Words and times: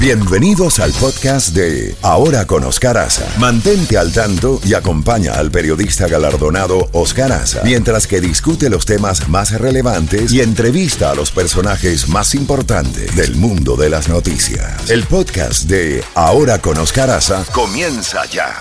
Bienvenidos 0.00 0.78
al 0.78 0.92
podcast 0.92 1.56
de 1.56 1.92
Ahora 2.02 2.46
con 2.46 2.62
Oscar 2.62 2.96
Aza. 2.98 3.26
Mantente 3.40 3.98
al 3.98 4.12
tanto 4.12 4.60
y 4.64 4.74
acompaña 4.74 5.32
al 5.32 5.50
periodista 5.50 6.06
galardonado 6.06 6.88
Oscar 6.92 7.32
Aza 7.32 7.62
mientras 7.64 8.06
que 8.06 8.20
discute 8.20 8.70
los 8.70 8.86
temas 8.86 9.28
más 9.28 9.60
relevantes 9.60 10.32
y 10.32 10.40
entrevista 10.40 11.10
a 11.10 11.16
los 11.16 11.32
personajes 11.32 12.08
más 12.08 12.36
importantes 12.36 13.16
del 13.16 13.34
mundo 13.34 13.74
de 13.74 13.90
las 13.90 14.08
noticias. 14.08 14.88
El 14.88 15.02
podcast 15.02 15.68
de 15.68 16.04
Ahora 16.14 16.60
con 16.60 16.78
Oscar 16.78 17.10
Aza 17.10 17.44
comienza 17.52 18.24
ya. 18.26 18.54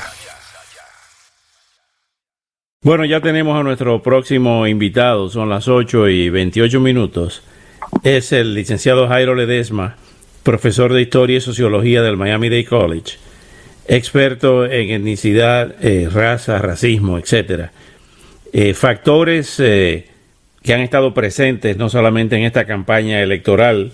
Bueno, 2.81 3.05
ya 3.05 3.21
tenemos 3.21 3.59
a 3.59 3.61
nuestro 3.61 4.01
próximo 4.01 4.65
invitado, 4.65 5.29
son 5.29 5.49
las 5.49 5.67
8 5.67 6.09
y 6.09 6.31
28 6.31 6.79
minutos. 6.79 7.43
Es 8.01 8.31
el 8.31 8.55
licenciado 8.55 9.07
Jairo 9.07 9.35
Ledesma 9.35 9.97
profesor 10.47 10.93
de 10.93 11.01
Historia 11.01 11.39
y 11.39 11.41
Sociología 11.41 12.01
del 12.01 12.15
Miami 12.15 12.47
Dade 12.47 12.63
College, 12.63 13.17
experto 13.85 14.65
en 14.65 14.91
etnicidad, 14.91 15.75
eh, 15.81 16.07
raza, 16.09 16.57
racismo, 16.59 17.19
etcétera. 17.19 17.73
Eh, 18.53 18.73
factores 18.73 19.59
eh, 19.59 20.05
que 20.63 20.73
han 20.73 20.79
estado 20.79 21.13
presentes 21.13 21.75
no 21.75 21.89
solamente 21.89 22.37
en 22.37 22.43
esta 22.43 22.63
campaña 22.63 23.21
electoral, 23.21 23.91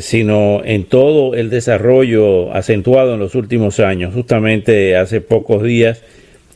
sino 0.00 0.60
en 0.62 0.84
todo 0.84 1.34
el 1.34 1.50
desarrollo 1.50 2.54
acentuado 2.54 3.14
en 3.14 3.18
los 3.18 3.34
últimos 3.34 3.80
años. 3.80 4.14
Justamente 4.14 4.94
hace 4.96 5.20
pocos 5.20 5.64
días 5.64 6.02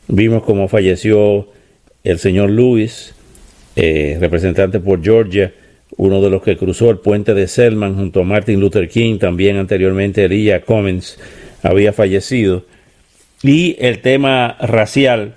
vimos 0.07 0.43
cómo 0.43 0.69
falleció 0.69 1.49
el 2.05 2.19
señor 2.19 2.51
Lewis, 2.51 3.15
representante 3.75 4.79
por 4.79 5.03
Georgia, 5.03 5.51
uno 5.97 6.21
de 6.21 6.29
los 6.29 6.41
que 6.41 6.57
cruzó 6.57 6.89
el 6.89 6.97
puente 6.97 7.33
de 7.33 7.47
Selman 7.47 7.95
junto 7.95 8.21
a 8.21 8.23
Martin 8.23 8.59
Luther 8.59 8.87
King, 8.87 9.17
también 9.17 9.57
anteriormente 9.57 10.25
Elia 10.25 10.61
Cummings 10.61 11.19
había 11.63 11.93
fallecido. 11.93 12.63
Y 13.43 13.75
el 13.79 14.01
tema 14.01 14.57
racial 14.59 15.35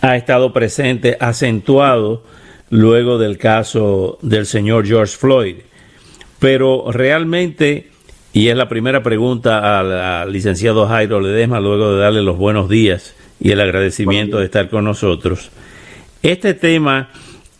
ha 0.00 0.16
estado 0.16 0.52
presente, 0.52 1.16
acentuado 1.20 2.22
luego 2.70 3.18
del 3.18 3.38
caso 3.38 4.18
del 4.22 4.46
señor 4.46 4.86
George 4.86 5.16
Floyd. 5.16 5.56
Pero 6.38 6.90
realmente, 6.92 7.88
y 8.32 8.48
es 8.48 8.56
la 8.56 8.68
primera 8.68 9.02
pregunta 9.02 9.80
al, 10.22 10.32
licenciado 10.32 10.86
Jairo 10.86 11.20
Ledesma, 11.20 11.60
luego 11.60 11.94
de 11.94 12.00
darle 12.00 12.22
los 12.22 12.36
buenos 12.36 12.68
días 12.68 13.14
y 13.40 13.50
el 13.50 13.60
agradecimiento 13.60 14.38
de 14.38 14.44
estar 14.44 14.68
con 14.68 14.84
nosotros, 14.84 15.50
este 16.22 16.54
tema 16.54 17.10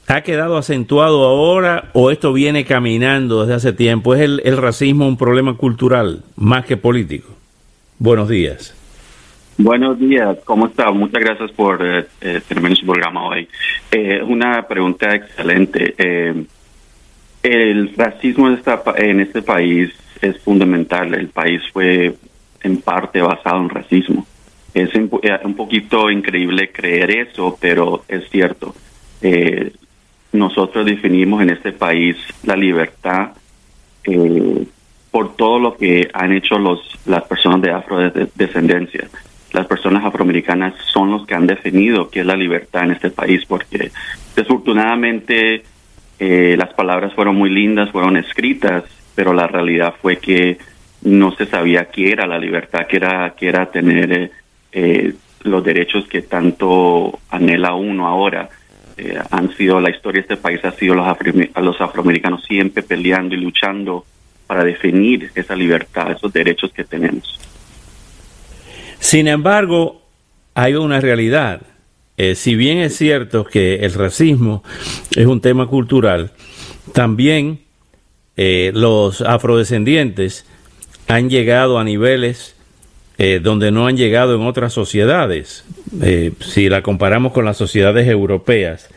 ha 0.09 0.21
quedado 0.23 0.57
acentuado 0.57 1.25
ahora 1.25 1.91
o 1.93 2.11
esto 2.11 2.33
viene 2.33 2.65
caminando 2.65 3.43
desde 3.43 3.55
hace 3.55 3.73
tiempo? 3.73 4.15
¿Es 4.15 4.21
el, 4.21 4.57
racismo 4.57 5.07
un 5.07 5.17
problema 5.17 5.57
cultural 5.57 6.23
más 6.37 6.65
que 6.65 6.77
político? 6.77 7.29
Buenos 7.99 8.29
días. 8.29 8.75
Buenos 9.59 9.99
días, 9.99 10.37
¿cómo 10.45 10.67
está? 10.67 10.91
Muchas 10.91 11.23
gracias 11.23 11.51
por 11.53 11.84
eh, 11.84 12.07
eh 12.21 12.43
terminar 12.47 12.77
su 12.77 12.84
programa 12.84 13.27
hoy. 13.27 13.49
Eh, 13.91 14.23
una 14.23 14.62
pregunta 14.69 15.15
excelente. 15.15 15.95
Eh, 15.97 16.45
el 17.43 17.95
racismo 17.97 18.49
en, 18.49 18.61
en 18.97 19.21
este 19.21 19.41
país 19.41 19.91
es 20.21 20.39
fundamental. 20.41 21.15
El 21.15 21.29
país 21.29 21.62
fue 21.73 22.15
en 22.62 22.77
parte 22.83 23.21
basado 23.23 23.62
en 23.62 23.69
racismo. 23.71 24.27
Es 24.75 24.91
un 24.95 25.55
poquito 25.55 26.11
increíble 26.11 26.71
creer 26.71 27.11
eso, 27.11 27.57
pero 27.59 28.05
es 28.09 28.29
cierto. 28.29 28.75
Eh, 29.23 29.73
nosotros 30.37 30.87
definimos 30.87 31.42
en 31.42 31.51
este 31.51 31.73
país 31.73 32.17
la 32.45 32.56
libertad 32.56 33.31
eh, 34.05 34.67
por 35.11 35.34
todo 35.37 35.59
lo 35.59 35.77
que 35.77 36.09
han 36.12 36.33
hecho 36.33 36.59
los 36.59 36.81
las 37.06 37.25
personas 37.25 37.62
de 37.62 37.73
afrodescendencia. 37.73 39.09
Las 39.53 39.67
personas 39.67 40.05
afroamericanas 40.05 40.75
son 40.93 41.11
los 41.11 41.27
que 41.27 41.34
han 41.34 41.47
definido 41.47 42.11
qué 42.11 42.20
es 42.20 42.27
la 42.27 42.37
libertad 42.37 42.84
en 42.84 42.91
este 42.93 43.11
país, 43.11 43.44
porque 43.47 43.91
desafortunadamente 44.34 45.62
eh, 46.19 46.56
las 46.59 46.75
palabras 46.75 47.15
fueron 47.15 47.37
muy 47.37 47.50
lindas, 47.50 47.91
fueron 47.91 48.16
escritas, 48.16 48.84
pero 49.15 49.32
la 49.32 49.47
realidad 49.47 49.94
fue 50.00 50.19
que 50.19 50.59
no 51.03 51.32
se 51.32 51.47
sabía 51.47 51.87
qué 51.87 52.11
era 52.11 52.27
la 52.27 52.38
libertad, 52.38 52.87
qué 52.88 52.97
era, 52.97 53.34
qué 53.37 53.49
era 53.49 53.71
tener 53.71 54.31
eh, 54.72 55.15
los 55.43 55.65
derechos 55.65 56.06
que 56.09 56.22
tanto 56.22 57.21
anhela 57.31 57.75
uno 57.75 58.06
ahora. 58.06 58.49
Eh, 58.99 59.19
han 59.31 59.55
sido, 59.57 59.81
la 59.81 59.91
historia 59.91 60.23
de 60.23 60.34
este 60.34 60.37
país 60.37 60.65
ha 60.65 60.73
sido 60.73 60.95
los, 60.95 61.07
los 61.62 61.81
afroamericanos 61.81 62.45
siempre 62.45 62.83
peleando 62.83 63.34
y 63.34 63.39
luchando 63.39 64.07
para 64.47 64.65
definir 64.65 65.31
esa 65.34 65.55
libertad, 65.55 66.12
esos 66.12 66.33
derechos 66.33 66.73
que 66.73 66.84
tenemos. 66.84 67.39
Sin 68.99 69.29
embargo, 69.29 70.03
hay 70.55 70.75
una 70.75 71.01
realidad. 71.01 71.61
Eh, 72.17 72.35
si 72.35 72.56
bien 72.56 72.79
es 72.79 72.97
cierto 72.97 73.45
que 73.45 73.77
el 73.77 73.93
racismo 73.93 74.65
es 75.15 75.27
un 75.27 75.43
tema 75.43 75.67
cultural, 75.67 76.33
también 76.95 77.61
eh, 78.37 78.73
los 78.75 79.21
afrodescendientes 79.21 80.47
han 81.09 81.29
llegado 81.29 81.79
a 81.79 81.85
niveles 81.85 82.56
eh, 83.19 83.41
donde 83.43 83.71
no 83.71 83.87
han 83.87 83.97
llegado 83.97 84.34
en 84.34 84.43
otras 84.43 84.75
sociedades. 84.75 85.65
Eh, 86.03 86.32
si 86.41 86.69
la 86.69 86.82
comparamos 86.82 87.32
con 87.32 87.47
las 87.47 87.56
sociedades 87.56 88.06
europeas, 88.09 88.91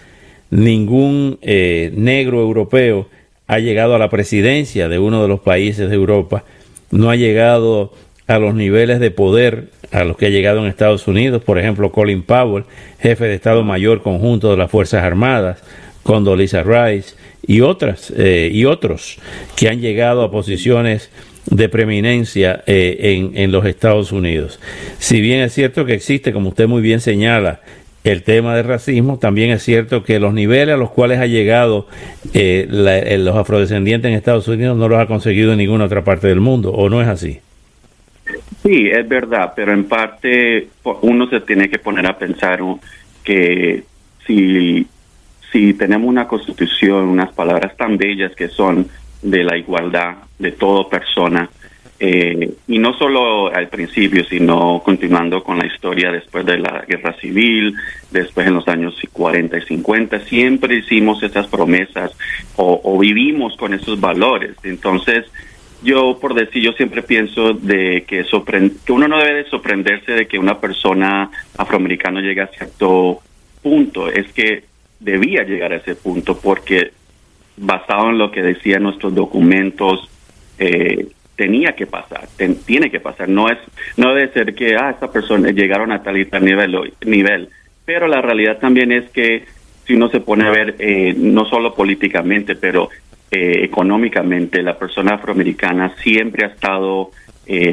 ningún 0.49 1.39
eh, 1.41 1.93
negro 1.95 2.41
europeo 2.41 3.07
ha 3.47 3.59
llegado 3.59 3.95
a 3.95 3.99
la 3.99 4.09
presidencia 4.09 4.89
de 4.89 4.99
uno 4.99 5.21
de 5.21 5.29
los 5.29 5.39
países 5.39 5.89
de 5.89 5.95
Europa, 5.95 6.43
no 6.91 7.09
ha 7.09 7.15
llegado 7.15 7.93
a 8.27 8.39
los 8.39 8.53
niveles 8.55 8.99
de 8.99 9.09
poder 9.09 9.69
a 9.93 10.03
los 10.03 10.17
que 10.17 10.25
ha 10.25 10.29
llegado 10.29 10.59
en 10.59 10.65
Estados 10.65 11.07
Unidos, 11.07 11.41
por 11.41 11.57
ejemplo, 11.57 11.91
Colin 11.91 12.21
Powell, 12.21 12.65
jefe 12.99 13.25
de 13.25 13.35
Estado 13.35 13.63
Mayor 13.63 14.03
conjunto 14.03 14.51
de 14.51 14.57
las 14.57 14.69
Fuerzas 14.69 15.01
Armadas, 15.01 15.63
Condoleezza 16.03 16.61
Rice 16.63 17.15
y 17.47 17.61
otras 17.61 18.13
y 18.15 18.65
otros 18.65 19.17
que 19.55 19.69
han 19.69 19.79
llegado 19.79 20.23
a 20.23 20.29
posiciones 20.29 21.09
de 21.49 21.69
preeminencia 21.69 22.63
eh, 22.67 22.97
en, 22.99 23.37
en, 23.37 23.51
los 23.51 23.65
Estados 23.65 24.11
Unidos. 24.11 24.59
Si 24.99 25.19
bien 25.21 25.41
es 25.41 25.53
cierto 25.53 25.85
que 25.85 25.93
existe, 25.93 26.31
como 26.31 26.49
usted 26.49 26.67
muy 26.67 26.81
bien 26.81 26.99
señala, 26.99 27.61
el 28.03 28.23
tema 28.23 28.55
del 28.55 28.65
racismo, 28.65 29.19
también 29.19 29.51
es 29.51 29.63
cierto 29.63 30.03
que 30.03 30.19
los 30.19 30.33
niveles 30.33 30.75
a 30.75 30.77
los 30.77 30.91
cuales 30.91 31.19
ha 31.19 31.25
llegado 31.25 31.87
eh, 32.33 32.67
eh, 32.69 33.17
los 33.17 33.35
afrodescendientes 33.35 34.09
en 34.09 34.15
Estados 34.15 34.47
Unidos 34.47 34.77
no 34.77 34.87
los 34.87 34.99
ha 34.99 35.05
conseguido 35.05 35.51
en 35.51 35.57
ninguna 35.57 35.85
otra 35.85 36.03
parte 36.03 36.27
del 36.27 36.39
mundo, 36.39 36.71
¿o 36.71 36.89
no 36.89 37.01
es 37.01 37.07
así? 37.07 37.39
Sí, 38.63 38.87
es 38.89 39.07
verdad, 39.07 39.53
pero 39.55 39.73
en 39.73 39.85
parte 39.85 40.69
uno 41.01 41.27
se 41.29 41.41
tiene 41.41 41.69
que 41.69 41.79
poner 41.79 42.05
a 42.05 42.17
pensar 42.17 42.59
que 43.23 43.83
si, 44.25 44.87
si 45.51 45.73
tenemos 45.73 46.07
una 46.07 46.27
constitución, 46.27 47.07
unas 47.07 47.33
palabras 47.33 47.75
tan 47.75 47.97
bellas 47.97 48.33
que 48.35 48.47
son 48.47 48.87
de 49.21 49.43
la 49.43 49.57
igualdad 49.57 50.15
de 50.39 50.53
toda 50.53 50.89
persona. 50.89 51.49
Eh, 52.01 52.53
y 52.69 52.79
no 52.79 52.93
solo 52.93 53.53
al 53.53 53.67
principio, 53.67 54.23
sino 54.23 54.81
continuando 54.83 55.43
con 55.43 55.59
la 55.59 55.67
historia 55.67 56.11
después 56.11 56.45
de 56.45 56.57
la 56.57 56.85
guerra 56.87 57.13
civil, 57.19 57.75
después 58.09 58.47
en 58.47 58.55
los 58.55 58.67
años 58.69 58.95
40 59.11 59.57
y 59.57 59.61
50, 59.63 60.21
siempre 60.21 60.77
hicimos 60.77 61.21
esas 61.23 61.47
promesas 61.47 62.15
o, 62.55 62.97
vivimos 62.97 63.57
con 63.57 63.73
esos 63.73 63.99
valores. 63.99 64.55
Entonces, 64.63 65.25
yo 65.83 66.17
por 66.21 66.33
decir, 66.35 66.63
yo 66.63 66.71
siempre 66.71 67.01
pienso 67.01 67.53
de 67.53 68.05
que, 68.07 68.23
que 68.85 68.93
uno 68.93 69.07
no 69.09 69.17
debe 69.17 69.43
de 69.43 69.49
sorprenderse 69.49 70.13
de 70.13 70.27
que 70.27 70.39
una 70.39 70.57
persona 70.57 71.29
afroamericana 71.57 72.21
llegue 72.21 72.41
a 72.41 72.47
cierto 72.47 73.19
punto, 73.61 74.07
es 74.07 74.31
que 74.31 74.63
debía 75.01 75.43
llegar 75.43 75.73
a 75.73 75.77
ese 75.77 75.95
punto 75.95 76.39
porque 76.39 76.91
basado 77.57 78.09
en 78.09 78.17
lo 78.17 78.31
que 78.31 78.41
decían 78.41 78.83
nuestros 78.83 79.13
documentos, 79.13 80.09
eh, 80.59 81.07
tenía 81.35 81.73
que 81.73 81.87
pasar, 81.87 82.27
tiene 82.65 82.91
que 82.91 82.99
pasar. 82.99 83.29
No 83.29 83.49
es, 83.49 83.57
no 83.97 84.13
debe 84.13 84.33
ser 84.33 84.53
que 84.53 84.75
ah, 84.75 84.91
esta 84.91 85.11
persona 85.11 85.51
llegaron 85.51 85.91
a 85.91 86.03
tal 86.03 86.17
y 86.17 86.25
tal 86.25 86.45
nivel, 86.45 86.93
nivel. 87.05 87.49
Pero 87.85 88.07
la 88.07 88.21
realidad 88.21 88.59
también 88.59 88.91
es 88.91 89.09
que 89.09 89.45
si 89.85 89.95
uno 89.95 90.09
se 90.09 90.19
pone 90.19 90.45
a 90.45 90.51
ver, 90.51 90.75
eh, 90.79 91.13
no 91.17 91.45
solo 91.45 91.73
políticamente, 91.73 92.55
pero 92.55 92.89
eh, 93.31 93.63
económicamente, 93.63 94.61
la 94.61 94.77
persona 94.77 95.15
afroamericana 95.15 95.95
siempre 96.01 96.45
ha 96.45 96.49
estado, 96.49 97.11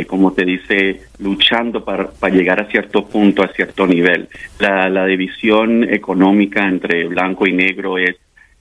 como 0.06 0.33
te 0.33 0.47
dice, 0.47 1.03
luchando 1.19 1.85
para, 1.85 2.09
para, 2.11 2.35
llegar 2.35 2.62
a 2.62 2.71
cierto 2.71 3.06
punto, 3.06 3.43
a 3.43 3.49
cierto 3.49 3.87
nivel. 3.87 4.27
La, 4.59 4.88
la 4.88 5.05
división 5.05 5.85
económica 5.85 6.67
entre 6.67 7.06
blanco 7.06 7.47
y 7.47 7.53
negro 7.53 7.99
es 7.99 8.17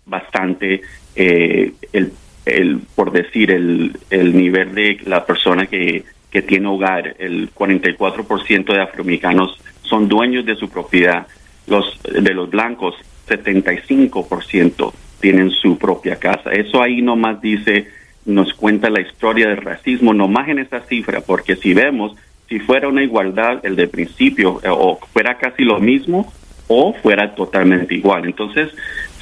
bastante 0.06 0.82
eh, 1.16 1.72
el, 1.94 2.12
el, 2.46 2.80
por 2.96 3.12
decir, 3.12 3.52
el, 3.52 3.98
el 4.10 4.36
nivel 4.36 4.74
de 4.76 5.00
la 5.06 5.26
persona 5.26 5.66
que, 5.66 6.04
que 6.30 6.42
tiene 6.42 6.68
hogar, 6.68 7.16
el 7.20 7.54
44% 7.54 8.74
de 8.74 8.82
afroamericanos 8.82 9.58
son 9.82 10.08
dueños 10.08 10.46
de 10.46 10.56
su 10.56 10.70
propiedad, 10.70 11.28
los 11.68 12.00
de 12.04 12.34
los 12.34 12.50
blancos 12.50 12.96
75% 13.28 14.94
tienen 15.20 15.50
su 15.52 15.78
propia 15.78 16.18
casa. 16.18 16.52
Eso 16.52 16.82
ahí 16.82 17.02
nomás 17.02 17.42
dice 17.42 17.88
nos 18.26 18.54
cuenta 18.54 18.90
la 18.90 19.02
historia 19.02 19.48
del 19.48 19.58
racismo, 19.58 20.14
no 20.14 20.28
más 20.28 20.50
en 20.50 20.60
esa 20.60 20.82
cifra, 20.82 21.22
porque 21.22 21.56
si 21.56 21.74
vemos, 21.74 22.16
si 22.50 22.60
fuera 22.60 22.88
una 22.88 23.04
igualdad, 23.04 23.64
el 23.64 23.76
de 23.76 23.88
principio, 23.88 24.60
eh, 24.64 24.70
o 24.70 25.00
fuera 25.14 25.38
casi 25.38 25.64
lo 25.64 25.80
mismo, 25.80 26.34
o 26.68 26.94
fuera 26.94 27.36
totalmente 27.36 27.94
igual. 27.94 28.26
Entonces, 28.26 28.72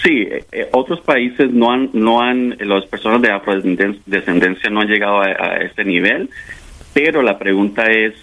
sí, 0.03 0.21
eh, 0.21 0.43
eh, 0.51 0.69
otros 0.71 1.01
países 1.01 1.51
no 1.51 1.71
han, 1.71 1.89
no 1.93 2.21
han, 2.21 2.55
las 2.59 2.85
personas 2.85 3.21
de 3.21 3.31
afrodescendencia 3.31 4.69
no 4.69 4.81
han 4.81 4.87
llegado 4.87 5.21
a, 5.21 5.25
a 5.25 5.57
este 5.57 5.83
nivel, 5.83 6.29
pero 6.93 7.21
la 7.21 7.39
pregunta 7.39 7.85
es 7.85 8.13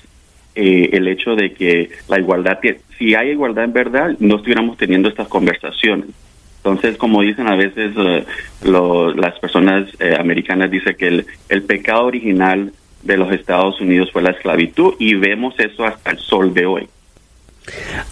el 0.55 1.09
hecho 1.09 1.37
de 1.37 1.53
que 1.53 1.91
la 2.09 2.19
igualdad, 2.19 2.59
si 2.99 3.15
hay 3.15 3.31
igualdad 3.31 3.65
en 3.65 3.73
verdad, 3.73 4.17
no 4.19 4.37
estuviéramos 4.37 4.77
teniendo 4.77 5.09
estas 5.09 5.29
conversaciones. 5.29 6.09
Entonces, 6.63 6.99
como 6.99 7.23
dicen 7.23 7.49
a 7.49 7.57
veces 7.57 7.93
eh, 7.97 8.25
las 8.63 9.39
personas 9.39 9.89
eh, 9.99 10.15
americanas, 10.19 10.71
dice 10.71 10.95
que 10.95 11.25
el 11.49 11.63
pecado 11.63 12.05
original 12.05 12.73
de 13.03 13.17
los 13.17 13.33
Estados 13.33 13.81
Unidos 13.81 14.11
fue 14.13 14.23
la 14.23 14.33
esclavitud 14.33 14.95
y 14.99 15.15
vemos 15.15 15.59
eso 15.59 15.85
hasta 15.85 16.11
el 16.11 16.19
sol 16.19 16.53
de 16.53 16.67
hoy. 16.67 16.89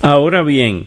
Ahora 0.01 0.43
bien, 0.43 0.87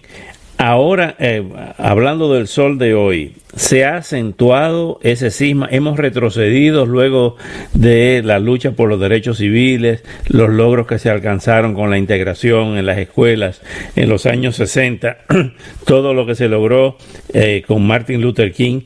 Ahora, 0.57 1.15
eh, 1.18 1.44
hablando 1.77 2.31
del 2.33 2.48
sol 2.48 2.77
de 2.77 2.94
hoy, 2.94 3.33
se 3.56 3.83
ha 3.83 3.98
acentuado 3.98 5.00
ese 5.01 5.31
cisma, 5.31 5.68
hemos 5.71 5.98
retrocedido 5.98 6.86
luego 6.86 7.36
de 7.74 8.21
la 8.24 8.39
lucha 8.39 8.71
por 8.71 8.88
los 8.88 9.00
derechos 9.00 9.38
civiles, 9.38 10.03
los 10.27 10.50
logros 10.50 10.86
que 10.86 11.00
se 11.00 11.09
alcanzaron 11.09 11.74
con 11.74 11.89
la 11.89 11.98
integración 11.98 12.77
en 12.77 12.86
las 12.86 13.00
escuelas 13.00 13.62
en 13.95 14.07
los 14.07 14.25
años 14.25 14.56
60, 14.56 15.18
todo 15.86 16.13
lo 16.13 16.25
que 16.25 16.36
se 16.36 16.48
logró 16.48 16.97
eh, 17.33 17.63
con 17.65 17.86
Martin 17.86 18.21
Luther 18.21 18.54
King, 18.54 18.81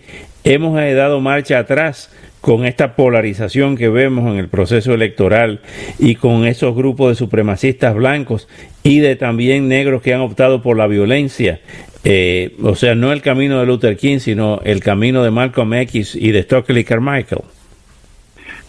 hemos 0.46 0.76
dado 0.76 1.20
marcha 1.20 1.60
atrás 1.60 2.10
con 2.46 2.64
esta 2.64 2.96
polarización 2.96 3.76
que 3.76 3.90
vemos 3.90 4.32
en 4.32 4.38
el 4.38 4.50
proceso 4.50 4.94
electoral 4.94 5.62
y 5.98 6.14
con 6.14 6.46
esos 6.46 6.76
grupos 6.76 7.10
de 7.10 7.16
supremacistas 7.16 7.96
blancos 7.96 8.48
y 8.84 9.00
de 9.00 9.16
también 9.16 9.68
negros 9.68 10.04
que 10.04 10.14
han 10.14 10.22
optado 10.22 10.62
por 10.62 10.78
la 10.78 10.86
violencia. 10.86 11.60
Eh, 12.04 12.56
o 12.62 12.76
sea, 12.76 12.94
no 12.94 13.12
el 13.12 13.24
camino 13.24 13.60
de 13.60 13.66
Luther 13.66 13.98
King, 13.98 14.20
sino 14.20 14.62
el 14.64 14.80
camino 14.80 15.24
de 15.24 15.32
Malcolm 15.32 15.74
X 15.74 16.14
y 16.14 16.30
de 16.30 16.44
Stokely 16.44 16.84
Carmichael. 16.84 17.42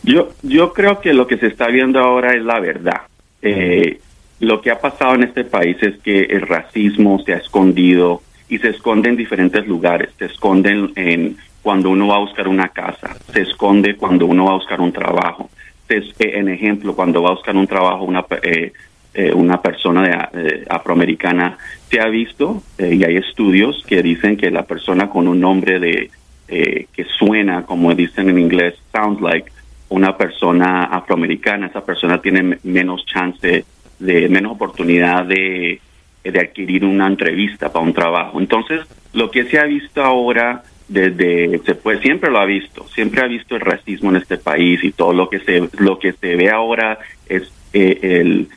Yo, 0.04 0.30
yo 0.42 0.72
creo 0.72 1.02
que 1.02 1.12
lo 1.12 1.26
que 1.26 1.36
se 1.36 1.48
está 1.48 1.66
viendo 1.66 2.00
ahora 2.00 2.32
es 2.32 2.42
la 2.42 2.58
verdad. 2.60 3.02
Eh, 3.42 4.00
lo 4.40 4.62
que 4.62 4.70
ha 4.70 4.80
pasado 4.80 5.16
en 5.16 5.24
este 5.24 5.44
país 5.44 5.76
es 5.82 5.98
que 5.98 6.20
el 6.20 6.40
racismo 6.40 7.22
se 7.26 7.34
ha 7.34 7.36
escondido 7.36 8.22
y 8.48 8.56
se 8.56 8.70
esconde 8.70 9.10
en 9.10 9.16
diferentes 9.16 9.66
lugares. 9.66 10.08
Se 10.18 10.24
esconden 10.24 10.92
en 10.96 11.36
cuando 11.66 11.90
uno 11.90 12.06
va 12.06 12.14
a 12.14 12.20
buscar 12.20 12.46
una 12.46 12.68
casa, 12.68 13.16
se 13.32 13.42
esconde 13.42 13.96
cuando 13.96 14.24
uno 14.26 14.44
va 14.44 14.52
a 14.52 14.54
buscar 14.54 14.80
un 14.80 14.92
trabajo. 14.92 15.50
Se, 15.88 15.96
eh, 15.96 16.38
en 16.38 16.48
ejemplo, 16.48 16.94
cuando 16.94 17.20
va 17.20 17.30
a 17.30 17.32
buscar 17.32 17.56
un 17.56 17.66
trabajo 17.66 18.04
una, 18.04 18.24
eh, 18.40 18.72
eh, 19.12 19.32
una 19.34 19.60
persona 19.60 20.30
de, 20.32 20.64
afroamericana, 20.70 21.58
se 21.90 21.98
ha 21.98 22.06
visto, 22.06 22.62
y 22.78 23.02
hay 23.02 23.16
estudios 23.16 23.82
que 23.84 24.00
dicen 24.00 24.36
que 24.36 24.48
la 24.52 24.62
persona 24.62 25.10
con 25.10 25.26
un 25.26 25.40
nombre 25.40 25.80
de 25.80 26.08
que 26.46 27.04
suena, 27.18 27.66
como 27.66 27.92
dicen 27.96 28.28
en 28.30 28.38
inglés, 28.38 28.76
sounds 28.92 29.20
like, 29.20 29.50
una 29.88 30.16
persona 30.16 30.84
afroamericana, 30.84 31.66
esa 31.66 31.84
persona 31.84 32.22
tiene 32.22 32.58
menos 32.62 33.04
chance, 33.06 33.64
de 33.98 34.28
menos 34.28 34.52
oportunidad 34.52 35.24
de, 35.24 35.80
de 36.22 36.40
adquirir 36.40 36.84
una 36.84 37.08
entrevista 37.08 37.72
para 37.72 37.84
un 37.84 37.92
trabajo. 37.92 38.38
Entonces, 38.38 38.82
lo 39.14 39.32
que 39.32 39.46
se 39.46 39.58
ha 39.58 39.64
visto 39.64 40.04
ahora 40.04 40.62
desde 40.88 41.58
puede 41.74 42.00
siempre 42.00 42.30
lo 42.30 42.38
ha 42.38 42.44
visto 42.44 42.86
siempre 42.88 43.20
ha 43.20 43.26
visto 43.26 43.56
el 43.56 43.60
racismo 43.60 44.10
en 44.10 44.16
este 44.16 44.36
país 44.36 44.84
y 44.84 44.92
todo 44.92 45.12
lo 45.12 45.28
que 45.28 45.40
se 45.40 45.68
lo 45.78 45.98
que 45.98 46.12
se 46.12 46.36
ve 46.36 46.48
ahora 46.48 46.98
es 47.28 47.50
eh, 47.72 47.98
el 48.02 48.48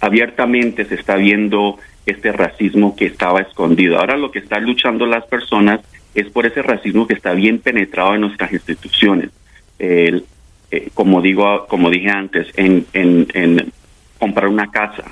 abiertamente 0.00 0.84
se 0.84 0.94
está 0.94 1.16
viendo 1.16 1.78
este 2.06 2.32
racismo 2.32 2.96
que 2.96 3.06
estaba 3.06 3.40
escondido. 3.40 3.98
Ahora 3.98 4.16
lo 4.16 4.30
que 4.30 4.38
están 4.38 4.64
luchando 4.64 5.06
las 5.06 5.24
personas 5.26 5.80
es 6.14 6.28
por 6.30 6.46
ese 6.46 6.62
racismo 6.62 7.06
que 7.06 7.14
está 7.14 7.32
bien 7.32 7.58
penetrado 7.58 8.14
en 8.14 8.22
nuestras 8.22 8.52
instituciones. 8.52 9.30
El, 9.78 10.24
eh, 10.70 10.90
como 10.94 11.20
digo 11.20 11.66
como 11.68 11.90
dije 11.90 12.10
antes 12.10 12.48
en, 12.56 12.86
en, 12.92 13.26
en 13.34 13.72
comprar 14.18 14.48
una 14.48 14.70
casa. 14.70 15.04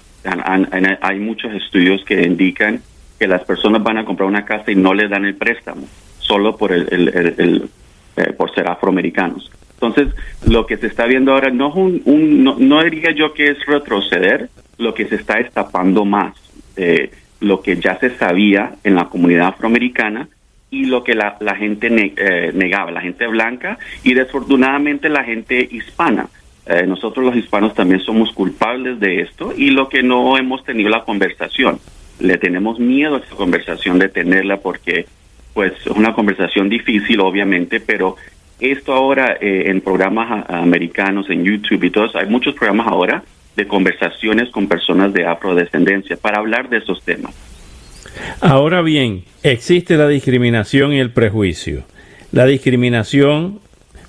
Hay 1.00 1.18
muchos 1.20 1.52
estudios 1.54 2.04
que 2.04 2.22
indican 2.22 2.82
que 3.18 3.26
las 3.26 3.44
personas 3.44 3.82
van 3.82 3.98
a 3.98 4.04
comprar 4.04 4.28
una 4.28 4.44
casa 4.44 4.70
y 4.70 4.74
no 4.74 4.92
le 4.92 5.08
dan 5.08 5.24
el 5.24 5.36
préstamo 5.36 5.86
solo 6.28 6.56
por 6.56 6.72
el, 6.72 6.86
el, 6.92 7.68
eh, 8.16 8.32
por 8.32 8.54
ser 8.54 8.68
afroamericanos. 8.68 9.50
Entonces, 9.74 10.08
lo 10.46 10.66
que 10.66 10.76
se 10.76 10.88
está 10.88 11.06
viendo 11.06 11.32
ahora 11.32 11.50
no 11.50 11.68
es 11.68 11.74
un, 12.04 12.44
no, 12.44 12.82
diría 12.82 13.12
yo 13.12 13.32
que 13.32 13.50
es 13.50 13.64
retroceder, 13.64 14.50
lo 14.76 14.92
que 14.92 15.06
se 15.06 15.14
está 15.14 15.38
destapando 15.38 16.04
más, 16.04 16.34
eh, 16.76 17.10
lo 17.40 17.62
que 17.62 17.76
ya 17.76 17.98
se 17.98 18.10
sabía 18.16 18.74
en 18.84 18.94
la 18.96 19.06
comunidad 19.06 19.48
afroamericana 19.48 20.28
y 20.70 20.84
lo 20.84 21.02
que 21.02 21.14
la, 21.14 21.36
gente 21.56 21.88
eh, 22.16 22.52
negaba, 22.54 22.90
la 22.90 23.00
gente 23.00 23.26
blanca 23.26 23.78
y 24.02 24.14
desafortunadamente 24.14 25.08
la 25.08 25.24
gente 25.24 25.66
hispana. 25.70 26.28
nosotros 26.86 27.24
los 27.24 27.36
hispanos 27.36 27.72
también 27.72 28.00
somos 28.00 28.30
culpables 28.32 29.00
de 29.00 29.22
esto 29.22 29.54
y 29.56 29.70
lo 29.70 29.88
que 29.88 30.02
no 30.02 30.36
hemos 30.36 30.62
tenido 30.64 30.90
la 30.90 31.04
conversación. 31.04 31.78
Le 32.20 32.36
tenemos 32.36 32.78
miedo 32.78 33.14
a 33.16 33.20
esa 33.20 33.36
conversación 33.36 33.98
de 33.98 34.08
tenerla 34.08 34.58
porque 34.58 35.06
pues 35.58 35.72
una 35.88 36.14
conversación 36.14 36.68
difícil, 36.68 37.18
obviamente, 37.18 37.80
pero 37.80 38.14
esto 38.60 38.92
ahora 38.92 39.38
eh, 39.40 39.64
en 39.66 39.80
programas 39.80 40.48
americanos, 40.48 41.28
en 41.30 41.42
YouTube 41.42 41.82
y 41.82 41.90
todos, 41.90 42.14
hay 42.14 42.26
muchos 42.26 42.54
programas 42.54 42.86
ahora 42.86 43.24
de 43.56 43.66
conversaciones 43.66 44.50
con 44.50 44.68
personas 44.68 45.12
de 45.12 45.26
afrodescendencia 45.26 46.16
para 46.16 46.38
hablar 46.38 46.68
de 46.68 46.76
esos 46.76 47.02
temas. 47.02 47.34
Ahora 48.40 48.82
bien, 48.82 49.24
existe 49.42 49.96
la 49.96 50.06
discriminación 50.06 50.92
y 50.92 51.00
el 51.00 51.10
prejuicio. 51.10 51.82
La 52.30 52.46
discriminación 52.46 53.58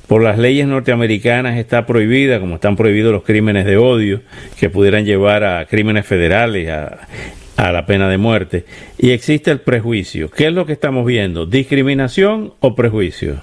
por 0.06 0.22
las 0.22 0.38
leyes 0.38 0.68
norteamericanas 0.68 1.58
está 1.58 1.88
prohibida, 1.88 2.40
como 2.40 2.56
están 2.56 2.76
prohibidos 2.76 3.12
los 3.12 3.24
crímenes 3.24 3.66
de 3.66 3.78
odio, 3.78 4.22
que 4.60 4.70
pudieran 4.70 5.04
llevar 5.04 5.44
a 5.44 5.66
crímenes 5.66 6.06
federales, 6.06 6.70
a 6.70 7.08
a 7.60 7.72
la 7.74 7.86
pena 7.86 8.08
de 8.08 8.18
muerte. 8.18 8.66
Y 8.98 9.12
existe 9.12 9.52
el 9.52 9.60
prejuicio. 9.60 10.30
¿Qué 10.30 10.48
es 10.48 10.54
lo 10.54 10.66
que 10.66 10.74
estamos 10.74 11.06
viendo? 11.06 11.46
¿Discriminación 11.46 12.54
o 12.62 12.74
prejuicio? 12.74 13.42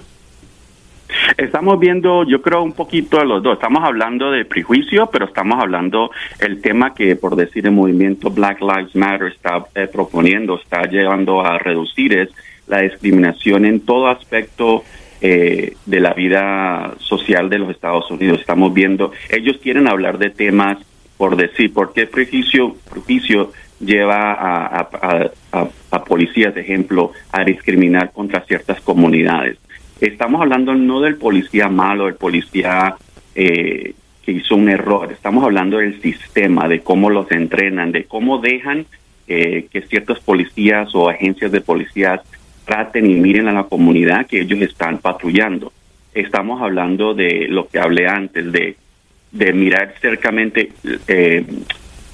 Estamos 1.37 1.79
viendo, 1.79 2.23
yo 2.25 2.41
creo, 2.41 2.63
un 2.63 2.73
poquito 2.73 3.19
a 3.19 3.25
los 3.25 3.43
dos. 3.43 3.53
Estamos 3.53 3.83
hablando 3.83 4.31
de 4.31 4.43
prejuicio, 4.43 5.07
pero 5.11 5.25
estamos 5.25 5.61
hablando 5.61 6.09
el 6.39 6.61
tema 6.61 6.93
que, 6.93 7.15
por 7.15 7.35
decir, 7.35 7.65
el 7.65 7.71
movimiento 7.71 8.29
Black 8.31 8.59
Lives 8.59 8.95
Matter 8.95 9.27
está 9.27 9.65
eh, 9.75 9.87
proponiendo, 9.87 10.59
está 10.59 10.83
llevando 10.83 11.41
a 11.41 11.59
reducir 11.59 12.17
es 12.17 12.29
la 12.67 12.81
discriminación 12.81 13.65
en 13.65 13.79
todo 13.81 14.07
aspecto 14.07 14.83
eh, 15.21 15.75
de 15.85 15.99
la 15.99 16.13
vida 16.13 16.95
social 16.99 17.49
de 17.49 17.59
los 17.59 17.69
Estados 17.69 18.09
Unidos. 18.11 18.41
Estamos 18.41 18.73
viendo, 18.73 19.13
ellos 19.29 19.57
quieren 19.61 19.87
hablar 19.87 20.17
de 20.17 20.31
temas, 20.31 20.79
por 21.17 21.35
decir, 21.37 21.71
¿por 21.71 21.93
qué 21.93 22.05
prejuicio, 22.07 22.75
prejuicio 22.89 23.51
lleva 23.79 24.33
a, 24.33 26.03
policías, 26.05 26.55
de 26.55 26.61
ejemplo, 26.61 27.11
a 27.31 27.43
discriminar 27.43 28.11
contra 28.11 28.41
ciertas 28.41 28.81
comunidades. 28.81 29.57
Estamos 29.99 30.41
hablando 30.41 30.73
no 30.75 31.01
del 31.01 31.17
policía 31.17 31.69
malo, 31.69 32.05
del 32.05 32.15
policía 32.15 32.95
eh, 33.35 33.93
que 34.23 34.31
hizo 34.31 34.55
un 34.55 34.69
error, 34.69 35.11
estamos 35.11 35.43
hablando 35.43 35.77
del 35.77 36.01
sistema, 36.01 36.67
de 36.67 36.81
cómo 36.81 37.09
los 37.09 37.31
entrenan, 37.31 37.91
de 37.91 38.05
cómo 38.05 38.39
dejan 38.39 38.85
eh, 39.27 39.67
que 39.71 39.81
ciertos 39.81 40.19
policías 40.19 40.93
o 40.95 41.09
agencias 41.09 41.51
de 41.51 41.61
policías 41.61 42.21
traten 42.65 43.09
y 43.09 43.15
miren 43.15 43.47
a 43.47 43.53
la 43.53 43.63
comunidad 43.63 44.27
que 44.27 44.41
ellos 44.41 44.61
están 44.61 44.99
patrullando. 44.99 45.71
Estamos 46.13 46.61
hablando 46.61 47.13
de 47.13 47.47
lo 47.47 47.67
que 47.67 47.79
hablé 47.79 48.07
antes, 48.07 48.51
de, 48.51 48.75
de 49.31 49.53
mirar 49.53 49.93
cercamente 50.01 50.71
eh, 51.07 51.45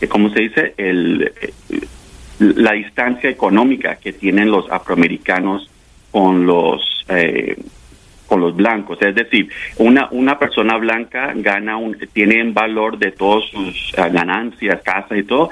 ¿cómo 0.07 0.29
se 0.29 0.41
dice? 0.41 0.73
El, 0.77 1.31
la 2.39 2.73
distancia 2.73 3.29
económica 3.29 3.95
que 3.95 4.13
tienen 4.13 4.51
los 4.51 4.69
afroamericanos 4.71 5.69
con 6.11 6.45
los 6.45 6.81
eh, 7.09 7.57
con 8.27 8.39
los 8.39 8.55
blancos, 8.55 8.97
es 9.01 9.13
decir, 9.13 9.49
una 9.77 10.07
una 10.11 10.39
persona 10.39 10.77
blanca 10.77 11.33
gana 11.35 11.77
un 11.77 11.97
tiene 12.13 12.39
en 12.39 12.53
valor 12.53 12.97
de 12.97 13.11
todas 13.11 13.45
sus 13.49 13.93
eh, 13.97 14.09
ganancias, 14.11 14.81
casas 14.81 15.17
y 15.17 15.23
todo, 15.23 15.49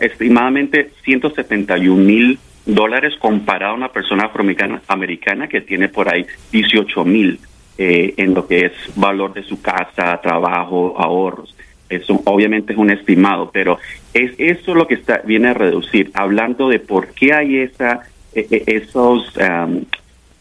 estimadamente 0.00 0.90
171 1.02 1.96
mil 1.96 2.38
dólares 2.66 3.14
comparado 3.18 3.72
a 3.72 3.76
una 3.76 3.88
persona 3.88 4.24
afroamericana 4.24 4.82
americana 4.86 5.48
que 5.48 5.62
tiene 5.62 5.88
por 5.88 6.12
ahí 6.12 6.26
18 6.52 7.04
mil 7.04 7.40
eh, 7.78 8.14
en 8.16 8.34
lo 8.34 8.46
que 8.46 8.66
es 8.66 8.72
valor 8.94 9.32
de 9.32 9.42
su 9.42 9.60
casa, 9.60 10.20
trabajo, 10.20 10.94
ahorros 10.98 11.56
eso 11.90 12.22
obviamente 12.24 12.72
es 12.72 12.78
un 12.78 12.90
estimado, 12.90 13.50
pero 13.52 13.78
es 14.14 14.32
eso 14.38 14.74
lo 14.74 14.86
que 14.86 14.94
está 14.94 15.20
viene 15.24 15.48
a 15.48 15.54
reducir, 15.54 16.10
hablando 16.14 16.68
de 16.68 16.78
por 16.78 17.08
qué 17.08 17.34
hay 17.34 17.58
esa 17.58 18.00
e, 18.32 18.46
e, 18.50 18.76
esos 18.76 19.36
um, 19.36 19.84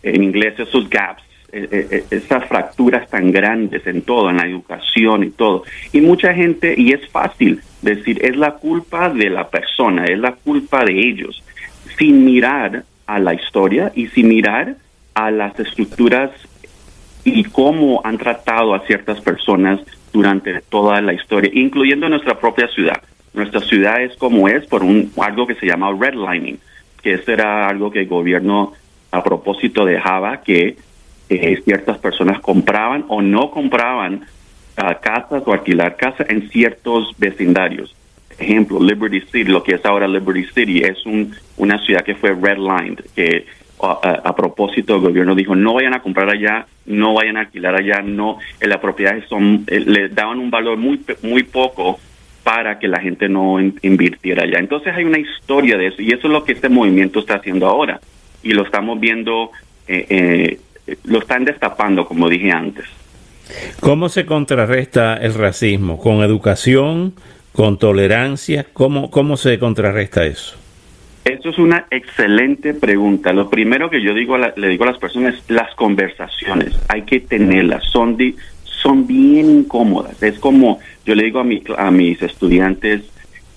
en 0.04 0.24
inglés 0.24 0.60
esos 0.60 0.90
gaps 0.90 1.24
esas 1.52 2.46
fracturas 2.48 3.10
tan 3.10 3.32
grandes 3.32 3.86
en 3.88 4.04
todo, 4.04 4.30
en 4.30 4.38
la 4.38 4.46
educación 4.46 5.24
y 5.24 5.30
todo. 5.32 5.64
Y 5.92 6.02
mucha 6.02 6.34
gente, 6.34 6.76
y 6.78 6.92
es 6.92 7.08
fácil 7.10 7.62
decir, 7.82 8.24
es 8.24 8.38
la 8.38 8.52
culpa 8.52 9.10
de 9.10 9.30
la 9.30 9.50
persona, 9.50 10.06
es 10.06 10.20
la 10.20 10.34
culpa 10.34 10.84
de 10.86 10.94
ellos, 10.94 11.44
sin 11.98 12.24
mirar 12.24 12.84
a 13.08 13.20
la 13.20 13.34
historia 13.34 13.92
y 13.96 14.08
sin 14.08 14.28
mirar 14.28 14.76
a 15.16 15.32
las 15.32 15.60
estructuras 15.60 16.32
y 17.24 17.44
cómo 17.46 18.02
han 18.04 18.18
tratado 18.18 18.74
a 18.74 18.86
ciertas 18.86 19.20
personas 19.22 19.80
durante 20.12 20.62
toda 20.62 21.02
la 21.02 21.14
historia, 21.14 21.52
incluyendo 21.54 22.10
nuestra 22.10 22.40
propia 22.40 22.68
ciudad. 22.68 23.02
Nuestra 23.34 23.62
ciudad 23.62 24.02
es 24.02 24.16
como 24.18 24.48
es 24.48 24.66
por 24.66 24.84
un 24.84 25.12
algo 25.22 25.46
que 25.46 25.56
se 25.56 25.68
llama 25.68 25.96
redlining, 25.98 26.60
que 27.02 27.14
eso 27.14 27.32
era 27.32 27.68
algo 27.68 27.92
que 27.92 28.02
el 28.02 28.08
gobierno 28.08 28.74
a 29.12 29.24
propósito 29.24 29.86
dejaba 29.86 30.42
que 30.42 30.78
eh, 31.30 31.62
ciertas 31.64 31.98
personas 32.00 32.40
compraban 32.40 33.06
o 33.08 33.22
no 33.22 33.52
compraban 33.52 34.26
uh, 34.78 35.00
casas 35.02 35.44
o 35.46 35.54
alquilar 35.54 35.96
casas 35.96 36.28
en 36.30 36.50
ciertos 36.50 37.14
vecindarios. 37.18 37.96
Ejemplo, 38.38 38.80
Liberty 38.82 39.22
City, 39.22 39.44
lo 39.44 39.62
que 39.62 39.76
es 39.76 39.86
ahora 39.86 40.08
Liberty 40.08 40.46
City, 40.46 40.80
es 40.80 41.06
un, 41.06 41.36
una 41.58 41.78
ciudad 41.86 42.04
que 42.04 42.16
fue 42.16 42.34
redlined, 42.34 43.00
que 43.16 43.46
a, 43.82 44.36
propósito 44.36 44.96
el 44.96 45.02
gobierno 45.02 45.36
dijo 45.36 45.56
no 45.56 45.76
vayan 45.76 45.94
a 45.94 46.02
comprar 46.02 46.30
allá, 46.30 46.68
no 46.86 47.14
vayan 47.14 47.38
a 47.38 47.42
alquilar 47.42 47.76
allá, 47.76 48.02
no, 48.02 48.38
en 48.60 48.70
las 48.70 48.80
propiedades 48.80 49.26
son, 49.28 49.64
eh, 49.68 49.80
le 49.80 50.10
daban 50.10 50.40
un 50.40 50.52
valor 50.52 50.78
muy, 50.78 51.00
muy 51.22 51.44
poco 51.44 52.00
para 52.44 52.80
que 52.80 52.88
la 52.88 53.00
gente 53.00 53.30
no 53.30 53.60
invirtiera 53.60 54.44
allá. 54.44 54.60
Entonces 54.60 54.94
hay 54.96 55.04
una 55.04 55.20
historia 55.20 55.78
de 55.78 55.88
eso 55.88 56.02
y 56.02 56.10
eso 56.12 56.28
es 56.28 56.34
lo 56.34 56.44
que 56.44 56.54
este 56.54 56.70
movimiento 56.70 57.20
está 57.20 57.36
haciendo 57.36 57.68
ahora 57.68 58.00
y 58.44 58.52
lo 58.52 58.64
estamos 58.64 59.00
viendo, 59.00 59.52
eh, 59.88 60.06
eh, 60.10 60.96
lo 61.06 61.20
están 61.20 61.46
destapando, 61.46 62.06
como 62.06 62.28
dije 62.28 62.52
antes. 62.52 62.86
¿Cómo 63.80 64.10
se 64.10 64.26
contrarresta 64.26 65.18
el 65.18 65.34
racismo? 65.34 66.00
¿Con 66.00 66.22
educación? 66.22 67.14
¿Con 67.52 67.78
tolerancia? 67.78 68.66
¿Cómo, 68.74 69.10
cómo 69.10 69.38
se 69.38 69.58
contrarresta 69.58 70.26
eso? 70.26 70.58
Eso 71.26 71.50
es 71.50 71.58
una 71.58 71.86
excelente 71.92 72.74
pregunta. 72.74 73.34
Lo 73.34 73.50
primero 73.50 73.90
que 73.90 74.02
yo 74.02 74.14
digo 74.14 74.38
le 74.38 74.68
digo 74.68 74.84
a 74.84 74.88
las 74.88 74.98
personas 74.98 75.36
las 75.48 75.74
conversaciones. 75.76 76.78
Hay 76.88 77.04
que 77.04 77.20
tenerlas. 77.20 77.84
Son, 77.86 78.18
son 78.64 79.06
bien 79.06 79.50
incómodas. 79.50 80.22
Es 80.24 80.40
como 80.40 80.80
yo 81.06 81.16
le 81.16 81.24
digo 81.24 81.40
a, 81.40 81.44
mi, 81.44 81.62
a 81.78 81.92
mis 81.92 82.22
estudiantes 82.22 83.02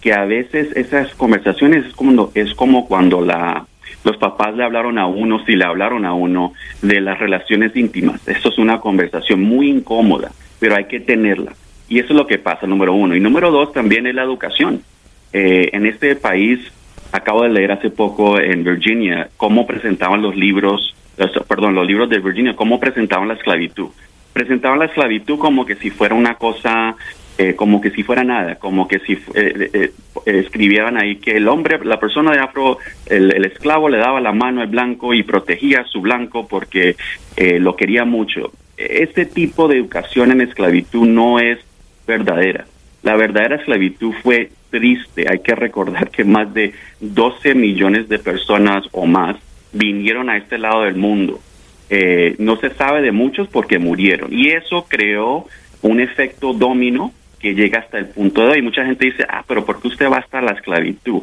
que 0.00 0.12
a 0.12 0.24
veces 0.24 0.76
esas 0.76 1.14
conversaciones 1.14 1.86
es 1.86 1.92
como, 1.94 2.30
es 2.34 2.54
como 2.54 2.88
cuando 2.88 3.20
la, 3.20 3.66
los 4.04 4.16
papás 4.16 4.54
le 4.56 4.64
hablaron 4.64 4.98
a 4.98 5.06
uno, 5.06 5.44
si 5.44 5.54
le 5.54 5.64
hablaron 5.64 6.04
a 6.04 6.12
uno 6.12 6.54
de 6.82 7.00
las 7.00 7.18
relaciones 7.18 7.74
íntimas. 7.76 8.26
Eso 8.26 8.48
es 8.48 8.58
una 8.58 8.80
conversación 8.80 9.42
muy 9.42 9.70
incómoda, 9.70 10.32
pero 10.58 10.76
hay 10.76 10.86
que 10.86 11.00
tenerla. 11.00 11.52
Y 11.88 11.98
eso 11.98 12.12
es 12.12 12.16
lo 12.16 12.26
que 12.26 12.38
pasa, 12.38 12.66
número 12.66 12.94
uno. 12.94 13.14
Y 13.14 13.20
número 13.20 13.50
dos 13.50 13.72
también 13.72 14.06
es 14.06 14.14
la 14.14 14.22
educación. 14.22 14.82
Eh, 15.32 15.70
en 15.72 15.86
este 15.86 16.16
país, 16.16 16.58
acabo 17.12 17.42
de 17.42 17.50
leer 17.50 17.72
hace 17.72 17.90
poco 17.90 18.40
en 18.40 18.64
Virginia 18.64 19.28
cómo 19.36 19.66
presentaban 19.66 20.22
los 20.22 20.34
libros, 20.34 20.94
perdón, 21.46 21.74
los 21.74 21.86
libros 21.86 22.08
de 22.08 22.18
Virginia, 22.18 22.56
cómo 22.56 22.80
presentaban 22.80 23.28
la 23.28 23.34
esclavitud. 23.34 23.88
Presentaban 24.32 24.78
la 24.78 24.86
esclavitud 24.86 25.38
como 25.38 25.66
que 25.66 25.76
si 25.76 25.90
fuera 25.90 26.14
una 26.14 26.36
cosa 26.36 26.96
eh, 27.38 27.54
como 27.54 27.80
que 27.80 27.90
si 27.90 28.02
fuera 28.02 28.22
nada, 28.24 28.56
como 28.56 28.86
que 28.86 28.98
si 29.00 29.14
eh, 29.34 29.70
eh, 29.72 29.92
escribieran 30.26 30.98
ahí 30.98 31.16
que 31.16 31.32
el 31.32 31.48
hombre, 31.48 31.78
la 31.82 31.98
persona 31.98 32.30
de 32.30 32.38
afro, 32.38 32.76
el, 33.06 33.44
esclavo 33.46 33.88
le 33.88 33.96
daba 33.96 34.20
la 34.20 34.32
mano 34.32 34.60
al 34.60 34.68
blanco 34.68 35.14
y 35.14 35.22
protegía 35.22 35.80
a 35.80 35.86
su 35.86 36.02
blanco 36.02 36.46
porque 36.46 36.94
lo 37.58 37.74
quería 37.74 38.04
mucho. 38.04 38.52
Este 38.76 39.24
tipo 39.24 39.66
de 39.66 39.78
educación 39.78 40.30
en 40.30 40.42
esclavitud 40.42 41.06
no 41.06 41.38
es 41.38 41.58
verdadera. 42.06 42.66
La 43.02 43.16
verdadera 43.16 43.56
esclavitud 43.56 44.12
fue 44.22 44.50
triste. 44.72 45.26
Hay 45.30 45.38
que 45.38 45.54
recordar 45.54 46.10
que 46.10 46.24
más 46.24 46.52
de 46.52 46.72
12 46.98 47.54
millones 47.54 48.08
de 48.08 48.18
personas 48.18 48.82
o 48.90 49.06
más 49.06 49.36
vinieron 49.72 50.28
a 50.28 50.36
este 50.36 50.58
lado 50.58 50.82
del 50.82 50.96
mundo. 50.96 51.40
no 52.38 52.56
se 52.56 52.70
sabe 52.70 53.02
de 53.02 53.12
muchos 53.12 53.46
porque 53.48 53.78
murieron. 53.78 54.32
Y 54.32 54.48
eso 54.48 54.86
creó 54.88 55.46
un 55.82 56.00
efecto 56.00 56.54
domino 56.54 57.12
que 57.38 57.54
llega 57.54 57.80
hasta 57.80 57.98
el 57.98 58.06
punto 58.06 58.46
de 58.46 58.52
hoy. 58.52 58.62
Mucha 58.62 58.84
gente 58.84 59.04
dice, 59.04 59.26
ah, 59.28 59.44
pero 59.46 59.64
¿por 59.64 59.82
qué 59.82 59.88
usted 59.88 60.10
va 60.10 60.18
hasta 60.18 60.40
la 60.40 60.52
esclavitud? 60.52 61.22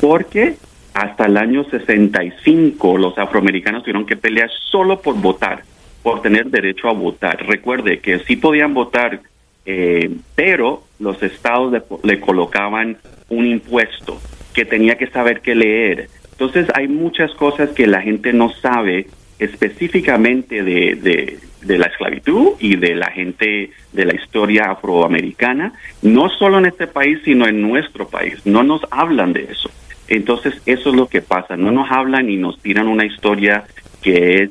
Porque 0.00 0.56
hasta 0.94 1.26
el 1.26 1.36
año 1.36 1.64
65 1.64 2.98
los 2.98 3.16
afroamericanos 3.18 3.82
tuvieron 3.82 4.06
que 4.06 4.16
pelear 4.16 4.50
solo 4.70 5.00
por 5.00 5.14
votar, 5.16 5.62
por 6.02 6.22
tener 6.22 6.46
derecho 6.46 6.88
a 6.88 6.92
votar. 6.92 7.46
Recuerde 7.46 8.00
que 8.00 8.18
sí 8.20 8.36
podían 8.36 8.74
votar, 8.74 9.20
eh, 9.66 10.10
pero 10.34 10.82
los 11.00 11.22
estados 11.22 11.72
le, 12.04 12.20
colocaban 12.20 12.98
un 13.28 13.46
impuesto 13.46 14.20
que 14.54 14.64
tenía 14.64 14.96
que 14.96 15.08
saber 15.08 15.40
qué 15.40 15.54
leer. 15.54 16.08
Entonces 16.32 16.68
hay 16.74 16.88
muchas 16.88 17.32
cosas 17.32 17.70
que 17.70 17.86
la 17.86 18.00
gente 18.00 18.32
no 18.32 18.50
sabe 18.50 19.06
específicamente 19.38 20.62
de, 20.62 21.40
de 21.62 21.78
la 21.78 21.86
esclavitud 21.86 22.52
y 22.58 22.76
de 22.76 22.94
la 22.94 23.10
gente 23.10 23.70
de 23.92 24.04
la 24.04 24.14
historia 24.14 24.70
afroamericana, 24.70 25.72
no 26.02 26.28
solo 26.30 26.58
en 26.58 26.66
este 26.66 26.86
país, 26.86 27.18
sino 27.24 27.46
en 27.46 27.60
nuestro 27.60 28.08
país. 28.08 28.40
No 28.44 28.62
nos 28.62 28.82
hablan 28.90 29.32
de 29.32 29.44
eso. 29.44 29.70
Entonces, 30.08 30.54
eso 30.66 30.90
es 30.90 30.96
lo 30.96 31.06
que 31.06 31.22
pasa. 31.22 31.56
No 31.56 31.70
nos 31.70 31.90
hablan 31.90 32.30
y 32.30 32.36
nos 32.36 32.58
tiran 32.60 32.88
una 32.88 33.06
historia 33.06 33.64
que 34.02 34.42
es, 34.42 34.50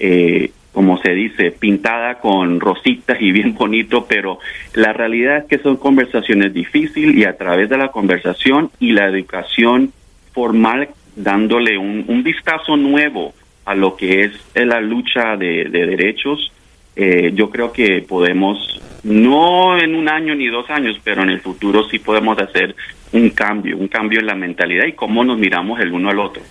eh, 0.00 0.50
como 0.76 0.98
se 0.98 1.14
dice, 1.14 1.52
pintada 1.52 2.18
con 2.18 2.60
rositas 2.60 3.16
y 3.18 3.32
bien 3.32 3.54
bonito, 3.54 4.04
pero 4.06 4.40
la 4.74 4.92
realidad 4.92 5.38
es 5.38 5.44
que 5.44 5.56
son 5.56 5.78
conversaciones 5.78 6.52
difíciles 6.52 7.16
y 7.16 7.24
a 7.24 7.34
través 7.38 7.70
de 7.70 7.78
la 7.78 7.88
conversación 7.88 8.70
y 8.78 8.92
la 8.92 9.06
educación 9.06 9.90
formal 10.32 10.90
dándole 11.16 11.78
un, 11.78 12.22
vistazo 12.22 12.76
nuevo 12.76 13.32
a 13.64 13.74
lo 13.74 13.96
que 13.96 14.24
es 14.24 14.32
la 14.54 14.82
lucha 14.82 15.38
de, 15.38 15.64
derechos, 15.70 16.52
eh, 16.94 17.32
yo 17.32 17.48
creo 17.48 17.72
que 17.72 18.02
podemos, 18.06 18.78
no 19.02 19.78
en 19.78 19.94
un 19.94 20.10
año 20.10 20.34
ni 20.34 20.48
dos 20.48 20.68
años, 20.68 21.00
pero 21.02 21.22
en 21.22 21.30
el 21.30 21.40
futuro 21.40 21.88
sí 21.88 22.00
podemos 22.00 22.38
hacer 22.38 22.76
un 23.12 23.30
cambio, 23.30 23.78
un 23.78 23.88
cambio 23.88 24.20
en 24.20 24.26
la 24.26 24.34
mentalidad 24.34 24.84
y 24.84 24.92
cómo 24.92 25.24
nos 25.24 25.38
miramos 25.38 25.80
el 25.80 25.90
uno 25.90 26.10
al 26.10 26.18
otro. 26.18 26.42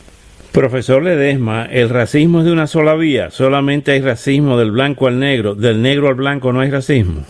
Profesor 0.56 1.04
Ledesma, 1.04 1.66
el 1.66 1.90
racismo 1.90 2.40
es 2.40 2.46
de 2.46 2.54
una 2.54 2.66
sola 2.66 2.96
vía, 2.96 3.30
solamente 3.30 3.92
hay 3.92 4.00
racismo 4.00 4.58
del 4.58 4.72
blanco 4.72 5.08
al 5.08 5.20
negro, 5.20 5.54
del 5.54 5.82
negro 5.82 6.08
al 6.08 6.14
blanco 6.14 6.54
no 6.54 6.62
hay 6.62 6.72
racismo. 6.72 7.26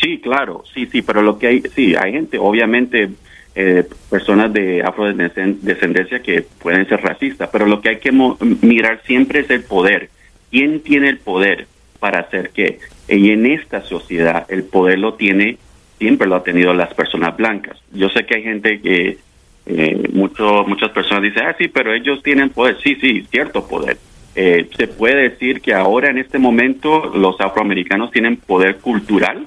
Sí, 0.00 0.20
claro, 0.20 0.62
sí, 0.72 0.86
sí, 0.86 1.02
pero 1.02 1.22
lo 1.22 1.40
que 1.40 1.48
hay, 1.48 1.62
sí, 1.74 1.96
hay 1.96 2.12
gente, 2.12 2.38
obviamente 2.38 3.10
eh, 3.56 3.82
personas 4.08 4.52
de 4.52 4.80
afrodescendencia 4.80 6.22
que 6.22 6.42
pueden 6.62 6.88
ser 6.88 7.02
racistas, 7.02 7.48
pero 7.50 7.66
lo 7.66 7.80
que 7.80 7.88
hay 7.88 7.96
que 7.98 8.12
mirar 8.12 9.02
siempre 9.04 9.40
es 9.40 9.50
el 9.50 9.64
poder. 9.64 10.08
¿Quién 10.52 10.78
tiene 10.82 11.08
el 11.08 11.18
poder 11.18 11.66
para 11.98 12.20
hacer 12.20 12.50
qué? 12.50 12.78
Y 13.08 13.30
en 13.30 13.46
esta 13.46 13.82
sociedad 13.82 14.46
el 14.48 14.62
poder 14.62 15.00
lo 15.00 15.14
tiene, 15.14 15.58
siempre 15.98 16.28
lo 16.28 16.36
ha 16.36 16.44
tenido 16.44 16.72
las 16.74 16.94
personas 16.94 17.36
blancas. 17.36 17.76
Yo 17.92 18.08
sé 18.08 18.24
que 18.24 18.36
hay 18.36 18.42
gente 18.44 18.80
que, 18.80 19.18
eh, 19.66 20.08
mucho, 20.12 20.64
muchas 20.66 20.90
personas 20.90 21.24
dicen, 21.24 21.44
ah, 21.46 21.56
sí, 21.58 21.68
pero 21.68 21.92
ellos 21.92 22.22
tienen 22.22 22.50
poder. 22.50 22.78
Sí, 22.82 22.96
sí, 23.00 23.26
cierto 23.30 23.66
poder. 23.66 23.98
Eh, 24.34 24.68
se 24.76 24.86
puede 24.86 25.30
decir 25.30 25.60
que 25.60 25.74
ahora 25.74 26.10
en 26.10 26.18
este 26.18 26.38
momento 26.38 27.10
los 27.14 27.40
afroamericanos 27.40 28.12
tienen 28.12 28.36
poder 28.36 28.76
cultural, 28.76 29.46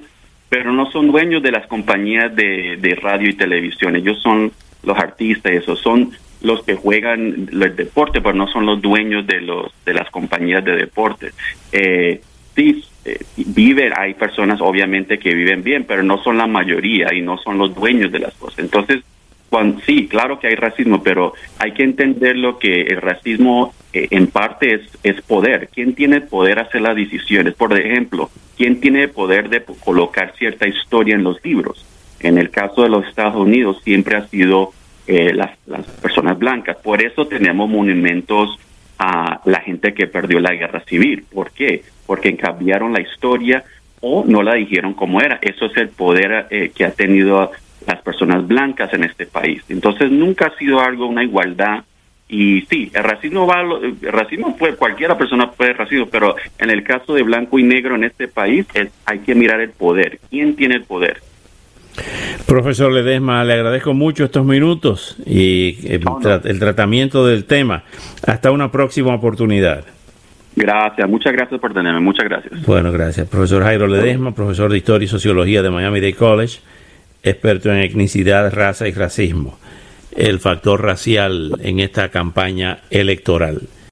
pero 0.49 0.73
no 0.73 0.91
son 0.91 1.11
dueños 1.11 1.43
de 1.43 1.51
las 1.51 1.67
compañías 1.67 2.35
de, 2.35 2.99
radio 3.01 3.29
y 3.29 3.33
televisión. 3.33 3.95
Ellos 3.95 4.19
son 4.21 4.51
los 4.83 4.97
artistas, 4.97 5.53
esos 5.53 5.79
son 5.79 6.11
los 6.41 6.63
que 6.63 6.75
juegan 6.75 7.49
el 7.51 7.75
deporte, 7.75 8.19
pero 8.19 8.33
no 8.33 8.47
son 8.47 8.65
los 8.65 8.81
dueños 8.81 9.27
de 9.27 9.41
los 9.41 9.71
de 9.85 9.93
las 9.93 10.09
compañías 10.09 10.65
de 10.65 10.75
deporte. 10.75 11.31
Eh, 11.71 12.21
sí, 12.55 12.83
eh, 13.05 13.19
viven, 13.37 13.93
hay 13.95 14.15
personas 14.15 14.59
obviamente 14.59 15.19
que 15.19 15.35
viven 15.35 15.61
bien, 15.63 15.83
pero 15.83 16.01
no 16.01 16.17
son 16.23 16.37
la 16.37 16.47
mayoría 16.47 17.13
y 17.13 17.21
no 17.21 17.37
son 17.37 17.59
los 17.59 17.75
dueños 17.75 18.11
de 18.11 18.19
las 18.19 18.33
cosas. 18.33 18.59
Entonces, 18.59 19.03
sí, 19.85 20.07
claro 20.07 20.39
que 20.39 20.47
hay 20.47 20.55
racismo, 20.55 21.01
pero 21.01 21.33
hay 21.57 21.73
que 21.73 21.83
entender 21.83 22.37
lo 22.37 22.57
que 22.59 22.81
el 22.83 23.01
racismo 23.01 23.73
eh, 23.93 24.07
en 24.11 24.27
parte 24.27 24.75
es, 24.75 24.81
es 25.03 25.21
poder. 25.21 25.69
¿Quién 25.73 25.95
tiene 25.95 26.21
poder 26.21 26.59
hacer 26.59 26.81
las 26.81 26.95
decisiones? 26.95 27.53
Por 27.55 27.77
ejemplo, 27.79 28.29
¿quién 28.57 28.79
tiene 28.79 29.07
poder 29.07 29.49
de 29.49 29.63
colocar 29.83 30.33
cierta 30.37 30.67
historia 30.67 31.15
en 31.15 31.23
los 31.23 31.43
libros? 31.43 31.85
En 32.19 32.37
el 32.37 32.49
caso 32.49 32.83
de 32.83 32.89
los 32.89 33.07
Estados 33.07 33.35
Unidos 33.35 33.81
siempre 33.83 34.17
ha 34.17 34.27
sido 34.27 34.73
eh, 35.07 35.33
las, 35.33 35.51
las 35.65 35.85
personas 35.85 36.37
blancas. 36.37 36.77
Por 36.77 37.01
eso 37.01 37.25
tenemos 37.27 37.69
monumentos 37.69 38.59
a 38.99 39.41
la 39.45 39.61
gente 39.61 39.93
que 39.93 40.07
perdió 40.07 40.39
la 40.39 40.53
guerra 40.53 40.81
civil. 40.81 41.23
¿Por 41.31 41.51
qué? 41.51 41.83
Porque 42.05 42.35
cambiaron 42.35 42.93
la 42.93 43.01
historia 43.01 43.63
o 44.01 44.23
no 44.27 44.43
la 44.43 44.55
dijeron 44.55 44.93
como 44.93 45.21
era. 45.21 45.39
Eso 45.41 45.65
es 45.65 45.77
el 45.77 45.89
poder 45.89 46.47
eh, 46.49 46.71
que 46.75 46.85
ha 46.85 46.91
tenido 46.91 47.51
las 47.89 48.01
personas 48.01 48.47
blancas 48.47 48.93
en 48.93 49.03
este 49.03 49.25
país. 49.25 49.63
Entonces 49.69 50.11
nunca 50.11 50.47
ha 50.47 50.57
sido 50.57 50.79
algo, 50.79 51.07
una 51.07 51.23
igualdad 51.23 51.83
Y 52.31 52.61
sí, 52.69 52.91
el 52.93 53.03
racismo 53.03 53.47
va, 53.47 53.61
el 53.61 53.97
racismo 54.11 54.55
puede, 54.55 54.75
cualquiera 54.75 55.17
persona 55.17 55.49
puede 55.49 55.73
racismo, 55.73 56.05
pero 56.05 56.35
en 56.59 56.69
el 56.69 56.83
caso 56.83 57.15
de 57.15 57.23
blanco 57.23 57.57
y 57.57 57.63
negro 57.63 57.95
en 57.95 58.03
este 58.03 58.27
país 58.27 58.67
es, 58.75 58.89
hay 59.05 59.19
que 59.19 59.33
mirar 59.33 59.59
el 59.61 59.71
poder. 59.71 60.19
¿Quién 60.29 60.55
tiene 60.55 60.75
el 60.75 60.83
poder? 60.83 61.17
Profesor 62.45 62.91
Ledesma, 62.91 63.43
le 63.43 63.53
agradezco 63.53 63.95
mucho 63.95 64.25
estos 64.25 64.45
minutos 64.45 65.17
y 65.25 65.75
el, 65.87 66.03
el 66.43 66.59
tratamiento 66.59 67.25
del 67.25 67.45
tema. 67.45 67.83
Hasta 68.27 68.51
una 68.51 68.71
próxima 68.71 69.15
oportunidad. 69.15 69.85
Gracias, 70.55 71.09
muchas 71.09 71.33
gracias 71.33 71.59
por 71.59 71.73
tenerme, 71.73 71.99
muchas 71.99 72.25
gracias. 72.29 72.63
Bueno, 72.63 72.91
gracias. 72.91 73.27
Profesor 73.27 73.63
Jairo 73.63 73.87
Ledesma, 73.87 74.35
profesor 74.35 74.69
de 74.71 74.77
Historia 74.77 75.05
y 75.05 75.07
Sociología 75.07 75.63
de 75.63 75.71
Miami 75.71 75.99
Dade 75.99 76.13
College, 76.13 76.59
experto 77.23 77.71
en 77.71 77.79
etnicidad, 77.79 78.51
raza 78.51 78.87
y 78.87 78.91
racismo, 78.91 79.59
el 80.15 80.39
factor 80.39 80.83
racial 80.83 81.59
en 81.61 81.79
esta 81.79 82.09
campaña 82.09 82.81
electoral. 82.89 83.61